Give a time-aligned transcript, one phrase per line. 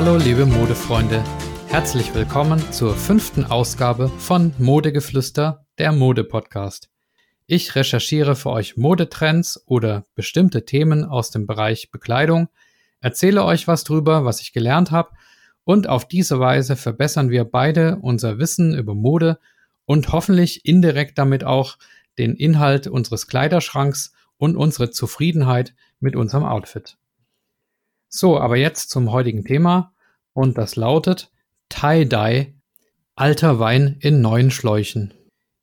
[0.00, 1.24] Hallo liebe Modefreunde,
[1.66, 6.88] herzlich willkommen zur fünften Ausgabe von Modegeflüster, der Mode-Podcast.
[7.48, 12.48] Ich recherchiere für euch Modetrends oder bestimmte Themen aus dem Bereich Bekleidung,
[13.00, 15.10] erzähle euch was drüber, was ich gelernt habe
[15.64, 19.40] und auf diese Weise verbessern wir beide unser Wissen über Mode
[19.84, 21.76] und hoffentlich indirekt damit auch
[22.18, 26.96] den Inhalt unseres Kleiderschranks und unsere Zufriedenheit mit unserem Outfit.
[28.08, 29.92] So, aber jetzt zum heutigen Thema
[30.32, 31.30] und das lautet
[31.68, 32.54] Tie-Dye,
[33.14, 35.12] alter Wein in neuen Schläuchen.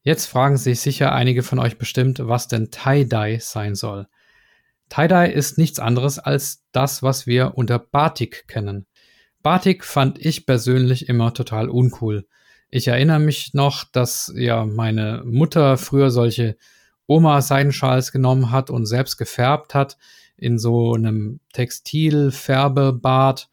[0.04, 4.08] Jetzt fragen sich sicher einige von euch bestimmt, was denn Tie-Dye sein soll.
[4.90, 8.86] Tie-Dye ist nichts anderes als das, was wir unter Batik kennen.
[9.42, 12.28] Batik fand ich persönlich immer total uncool.
[12.70, 16.58] Ich erinnere mich noch, dass ja meine Mutter früher solche
[17.08, 19.98] Oma-Seidenschals genommen hat und selbst gefärbt hat
[20.38, 23.50] in so einem Textilfärbebad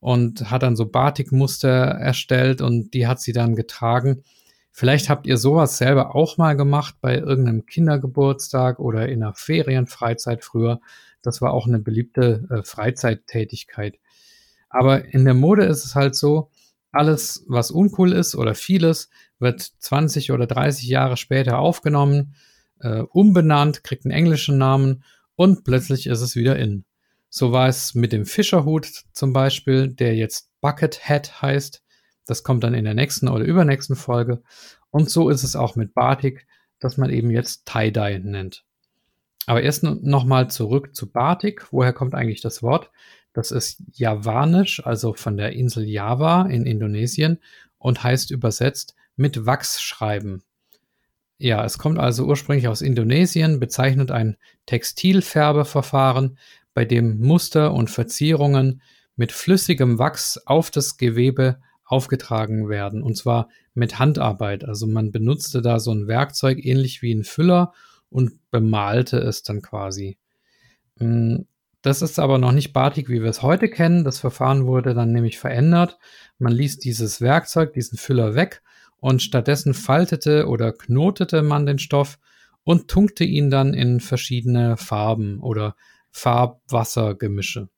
[0.00, 4.22] und hat dann so Batikmuster erstellt und die hat sie dann getragen.
[4.70, 10.44] Vielleicht habt ihr sowas selber auch mal gemacht bei irgendeinem Kindergeburtstag oder in einer Ferienfreizeit
[10.44, 10.80] früher.
[11.22, 13.98] Das war auch eine beliebte äh, Freizeittätigkeit.
[14.68, 16.50] Aber in der Mode ist es halt so,
[16.92, 22.34] alles, was uncool ist oder vieles, wird 20 oder 30 Jahre später aufgenommen,
[22.80, 25.04] äh, umbenannt, kriegt einen englischen Namen
[25.36, 26.84] und plötzlich ist es wieder in.
[27.28, 31.82] So war es mit dem Fischerhut zum Beispiel, der jetzt Bucket Hat heißt.
[32.26, 34.42] Das kommt dann in der nächsten oder übernächsten Folge.
[34.90, 36.46] Und so ist es auch mit Batik,
[36.78, 38.64] dass man eben jetzt Tie-Dye nennt.
[39.46, 41.66] Aber erst nochmal zurück zu Batik.
[41.70, 42.90] Woher kommt eigentlich das Wort?
[43.32, 47.38] Das ist Javanisch, also von der Insel Java in Indonesien
[47.78, 50.42] und heißt übersetzt mit Wachs schreiben.
[51.38, 56.38] Ja, es kommt also ursprünglich aus Indonesien, bezeichnet ein Textilfärbeverfahren,
[56.72, 58.82] bei dem Muster und Verzierungen
[59.16, 63.02] mit flüssigem Wachs auf das Gewebe aufgetragen werden.
[63.02, 64.64] Und zwar mit Handarbeit.
[64.64, 67.72] Also man benutzte da so ein Werkzeug ähnlich wie ein Füller
[68.10, 70.18] und bemalte es dann quasi.
[70.98, 71.42] Mm,
[71.82, 74.04] das ist aber noch nicht Batik, wie wir es heute kennen.
[74.04, 75.98] Das Verfahren wurde dann nämlich verändert.
[76.38, 78.62] Man ließ dieses Werkzeug, diesen Füller weg
[79.00, 82.18] und stattdessen faltete oder knotete man den Stoff
[82.64, 85.76] und tunkte ihn dann in verschiedene Farben oder
[86.10, 87.68] Farbwassergemische.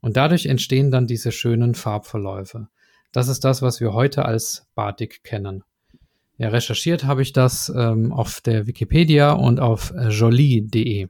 [0.00, 2.68] Und dadurch entstehen dann diese schönen Farbverläufe.
[3.10, 5.64] Das ist das, was wir heute als Batik kennen.
[6.38, 11.08] Ja, recherchiert habe ich das ähm, auf der Wikipedia und auf jolie.de.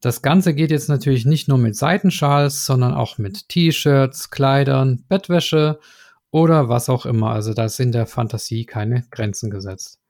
[0.00, 5.78] Das Ganze geht jetzt natürlich nicht nur mit Seitenschals, sondern auch mit T-Shirts, Kleidern, Bettwäsche
[6.32, 7.30] oder was auch immer.
[7.30, 10.00] Also da sind der Fantasie keine Grenzen gesetzt.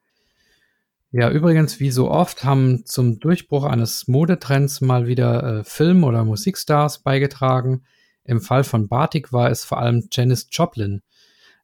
[1.10, 6.25] Ja, übrigens, wie so oft haben zum Durchbruch eines Modetrends mal wieder äh, Film- oder
[6.25, 7.82] Musikstars beigetragen.
[8.25, 11.03] Im Fall von Batik war es vor allem Janis Joplin,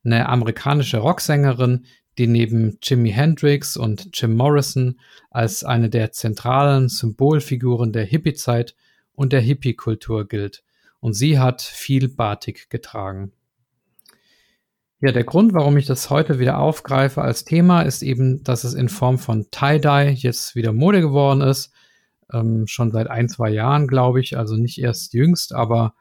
[0.04, 1.86] eine amerikanische Rocksängerin,
[2.18, 4.98] die neben Jimi Hendrix und Jim Morrison
[5.30, 8.74] als eine der zentralen Symbolfiguren der Hippie-Zeit
[9.14, 10.62] und der Hippie-Kultur gilt.
[11.00, 13.32] Und sie hat viel Batik getragen.
[15.00, 18.74] Ja, der Grund, warum ich das heute wieder aufgreife als Thema, ist eben, dass es
[18.74, 21.72] in Form von Tie-Dye jetzt wieder Mode geworden ist.
[22.32, 24.36] Ähm, schon seit ein, zwei Jahren, glaube ich.
[24.36, 25.94] Also nicht erst jüngst, aber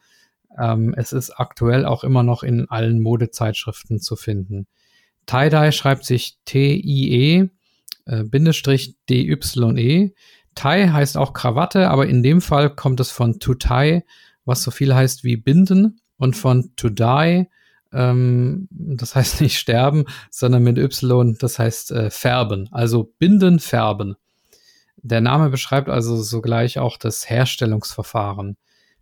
[0.59, 4.65] ähm, es ist aktuell auch immer noch in allen Modezeitschriften zu finden.
[5.27, 7.49] Tie-Dye schreibt sich T-I-E
[8.07, 10.13] äh, Bindestrich D-Y-E.
[10.55, 14.01] Tie heißt auch Krawatte, aber in dem Fall kommt es von to tie,
[14.45, 17.47] was so viel heißt wie binden und von to die,
[17.93, 22.69] ähm, das heißt nicht sterben, sondern mit Y, das heißt äh, färben.
[22.71, 24.15] Also binden, färben.
[24.97, 28.57] Der Name beschreibt also sogleich auch das Herstellungsverfahren.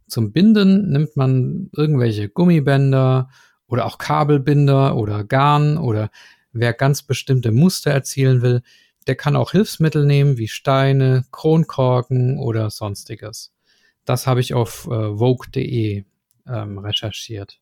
[0.07, 3.29] Zum Binden nimmt man irgendwelche Gummibänder
[3.67, 6.11] oder auch Kabelbinder oder Garn oder
[6.51, 8.61] wer ganz bestimmte Muster erzielen will,
[9.07, 13.53] der kann auch Hilfsmittel nehmen wie Steine, Kronkorken oder sonstiges.
[14.05, 16.05] Das habe ich auf äh, vogue.de
[16.47, 17.59] ähm, recherchiert.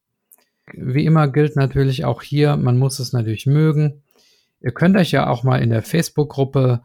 [0.72, 4.04] Wie immer gilt natürlich auch hier, man muss es natürlich mögen.
[4.62, 6.82] Ihr könnt euch ja auch mal in der Facebook-Gruppe,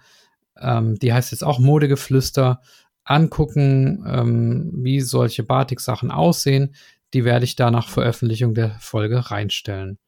[0.61, 2.61] ähm, die heißt jetzt auch Modegeflüster,
[3.05, 6.75] angucken, ähm, wie solche Batik-Sachen aussehen.
[7.15, 9.99] Die werde ich da nach Veröffentlichung der Folge reinstellen.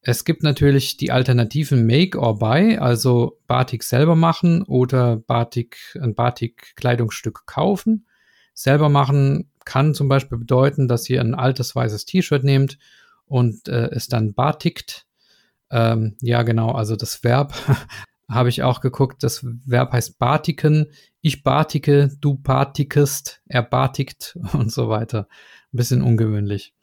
[0.00, 6.14] Es gibt natürlich die alternativen Make or Buy, also Batik selber machen oder Batik, ein
[6.14, 8.06] Batik-Kleidungsstück kaufen.
[8.52, 12.78] Selber machen kann zum Beispiel bedeuten, dass ihr ein altes weißes T-Shirt nehmt
[13.26, 15.06] und äh, es dann batikt.
[15.70, 17.54] Ähm, ja, genau, also das Verb
[18.28, 19.22] habe ich auch geguckt.
[19.22, 20.86] Das Verb heißt batiken.
[21.20, 25.28] Ich batike, du batikest, er batikt und so weiter.
[25.72, 26.74] Ein bisschen ungewöhnlich.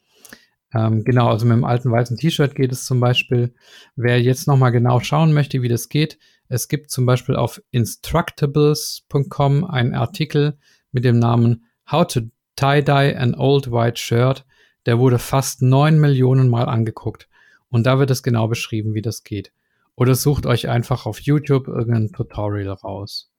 [0.74, 3.54] Ähm, genau, also mit dem alten weißen T-Shirt geht es zum Beispiel.
[3.94, 6.18] Wer jetzt nochmal genau schauen möchte, wie das geht,
[6.48, 10.58] es gibt zum Beispiel auf instructables.com einen Artikel
[10.90, 12.20] mit dem Namen How to
[12.56, 14.44] Tie-Dye an Old White Shirt.
[14.86, 17.28] Der wurde fast neun Millionen Mal angeguckt.
[17.68, 19.52] Und da wird es genau beschrieben, wie das geht.
[19.94, 23.30] Oder sucht euch einfach auf YouTube irgendein Tutorial raus.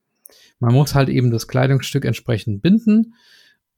[0.60, 3.14] Man muss halt eben das Kleidungsstück entsprechend binden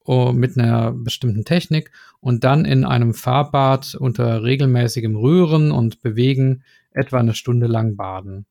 [0.08, 6.64] uh, mit einer bestimmten Technik und dann in einem Farbbad unter regelmäßigem Rühren und Bewegen
[6.92, 8.46] etwa eine Stunde lang baden.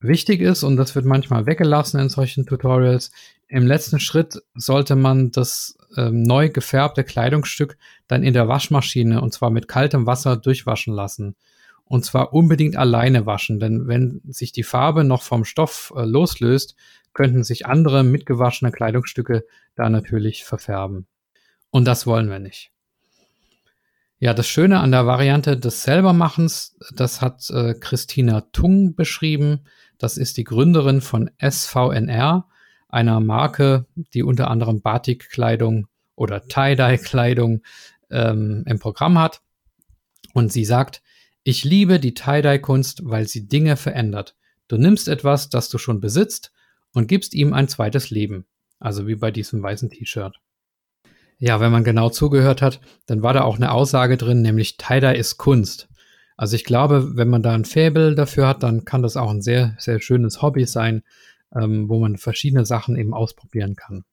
[0.00, 3.10] Wichtig ist, und das wird manchmal weggelassen in solchen Tutorials,
[3.50, 7.76] im letzten Schritt sollte man das ähm, neu gefärbte Kleidungsstück
[8.06, 11.34] dann in der Waschmaschine und zwar mit kaltem Wasser durchwaschen lassen.
[11.84, 16.76] Und zwar unbedingt alleine waschen, denn wenn sich die Farbe noch vom Stoff äh, loslöst,
[17.12, 19.44] könnten sich andere mitgewaschene Kleidungsstücke
[19.74, 21.08] da natürlich verfärben.
[21.70, 22.70] Und das wollen wir nicht.
[24.20, 29.64] Ja, das Schöne an der Variante des Selbermachens, das hat äh, Christina Tung beschrieben.
[29.98, 32.46] Das ist die Gründerin von SVNR,
[32.92, 37.62] einer Marke, die unter anderem Batik-Kleidung oder Tie-Dye-Kleidung
[38.10, 39.42] ähm, im Programm hat.
[40.34, 41.02] Und sie sagt,
[41.42, 44.36] ich liebe die Tie-Dye-Kunst, weil sie Dinge verändert.
[44.68, 46.52] Du nimmst etwas, das du schon besitzt,
[46.92, 48.46] und gibst ihm ein zweites Leben.
[48.78, 50.36] Also wie bei diesem weißen T-Shirt.
[51.38, 55.16] Ja, wenn man genau zugehört hat, dann war da auch eine Aussage drin, nämlich Tie-Dye
[55.16, 55.88] ist Kunst.
[56.36, 59.42] Also ich glaube, wenn man da ein Faible dafür hat, dann kann das auch ein
[59.42, 61.02] sehr, sehr schönes Hobby sein,
[61.54, 64.04] ähm, wo man verschiedene Sachen eben ausprobieren kann.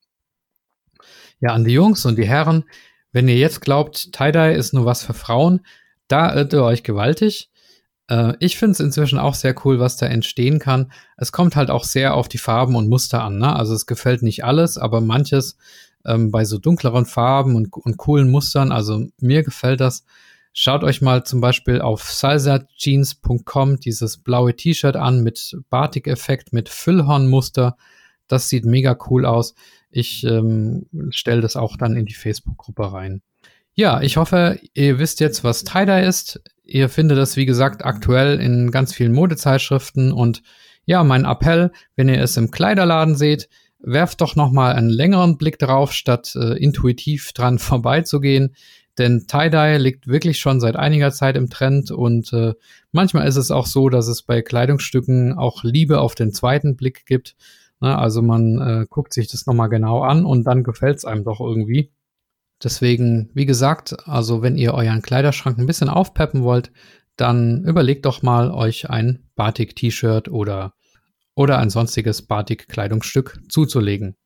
[1.40, 2.64] Ja, an die Jungs und die Herren,
[3.12, 5.60] wenn ihr jetzt glaubt, Tie-Dye ist nur was für Frauen,
[6.08, 7.50] da irrt ihr euch gewaltig.
[8.08, 10.92] Äh, ich finde es inzwischen auch sehr cool, was da entstehen kann.
[11.16, 13.38] Es kommt halt auch sehr auf die Farben und Muster an.
[13.38, 13.54] Ne?
[13.54, 15.56] Also es gefällt nicht alles, aber manches
[16.04, 20.04] ähm, bei so dunkleren Farben und, und coolen Mustern, also mir gefällt das.
[20.52, 27.76] Schaut euch mal zum Beispiel auf salsajeans.com dieses blaue T-Shirt an mit Batik-Effekt, mit Füllhornmuster.
[28.26, 29.54] Das sieht mega cool aus.
[29.90, 33.22] Ich ähm, stelle das auch dann in die Facebook-Gruppe rein.
[33.74, 36.40] Ja, ich hoffe, ihr wisst jetzt, was Tie-Dye ist.
[36.64, 40.10] Ihr findet es, wie gesagt, aktuell in ganz vielen Modezeitschriften.
[40.10, 40.42] Und
[40.84, 43.48] ja, mein Appell, wenn ihr es im Kleiderladen seht,
[43.78, 48.56] werft doch noch mal einen längeren Blick drauf, statt äh, intuitiv dran vorbeizugehen.
[48.98, 52.54] Denn Tie-Dye liegt wirklich schon seit einiger Zeit im Trend und äh,
[52.90, 57.06] manchmal ist es auch so, dass es bei Kleidungsstücken auch Liebe auf den zweiten Blick
[57.06, 57.36] gibt.
[57.80, 61.24] Ne, also man äh, guckt sich das nochmal genau an und dann gefällt es einem
[61.24, 61.92] doch irgendwie.
[62.62, 66.72] Deswegen, wie gesagt, also wenn ihr euren Kleiderschrank ein bisschen aufpeppen wollt,
[67.16, 70.74] dann überlegt doch mal, euch ein Batik-T-Shirt oder,
[71.36, 74.16] oder ein sonstiges Batik-Kleidungsstück zuzulegen.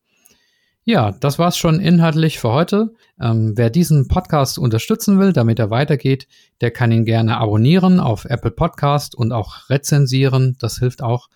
[0.84, 2.92] Ja, das war's schon inhaltlich für heute.
[3.20, 6.26] Ähm, wer diesen Podcast unterstützen will, damit er weitergeht,
[6.60, 10.56] der kann ihn gerne abonnieren auf Apple Podcast und auch rezensieren.
[10.58, 11.28] Das hilft auch.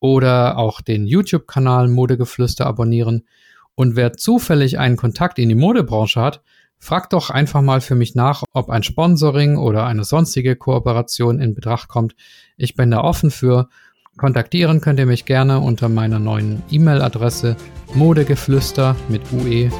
[0.00, 3.26] Oder auch den YouTube-Kanal Modegeflüster abonnieren.
[3.74, 6.42] Und wer zufällig einen Kontakt in die Modebranche hat,
[6.78, 11.54] fragt doch einfach mal für mich nach, ob ein Sponsoring oder eine sonstige Kooperation in
[11.54, 12.14] Betracht kommt.
[12.56, 13.68] Ich bin da offen für.
[14.16, 17.56] Kontaktieren könnt ihr mich gerne unter meiner neuen E-Mail-Adresse
[17.94, 19.70] modegeflüster mit ue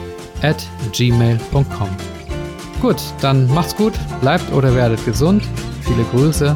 [0.43, 1.89] at gmail.com.
[2.83, 5.43] Gut, dann macht's gut, bleibt oder werdet gesund.
[5.81, 6.55] Viele Grüße,